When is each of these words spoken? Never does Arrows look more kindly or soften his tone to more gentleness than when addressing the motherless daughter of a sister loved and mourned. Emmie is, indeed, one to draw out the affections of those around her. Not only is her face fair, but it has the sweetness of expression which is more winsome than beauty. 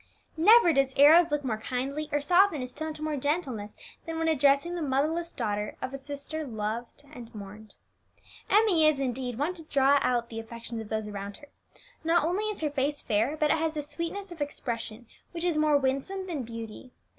Never 0.35 0.73
does 0.73 0.95
Arrows 0.97 1.29
look 1.31 1.43
more 1.43 1.59
kindly 1.59 2.09
or 2.11 2.21
soften 2.21 2.61
his 2.61 2.73
tone 2.73 2.91
to 2.95 3.03
more 3.03 3.17
gentleness 3.17 3.75
than 4.07 4.17
when 4.17 4.27
addressing 4.27 4.73
the 4.73 4.81
motherless 4.81 5.31
daughter 5.31 5.77
of 5.79 5.93
a 5.93 5.97
sister 5.99 6.43
loved 6.43 7.03
and 7.13 7.29
mourned. 7.35 7.75
Emmie 8.49 8.87
is, 8.87 8.99
indeed, 8.99 9.37
one 9.37 9.53
to 9.53 9.63
draw 9.65 9.99
out 10.01 10.29
the 10.29 10.39
affections 10.39 10.81
of 10.81 10.89
those 10.89 11.07
around 11.07 11.37
her. 11.37 11.49
Not 12.03 12.25
only 12.25 12.45
is 12.45 12.61
her 12.61 12.71
face 12.71 13.03
fair, 13.03 13.37
but 13.37 13.51
it 13.51 13.57
has 13.57 13.75
the 13.75 13.83
sweetness 13.83 14.31
of 14.31 14.41
expression 14.41 15.05
which 15.33 15.43
is 15.43 15.55
more 15.55 15.77
winsome 15.77 16.25
than 16.25 16.41
beauty. 16.41 16.93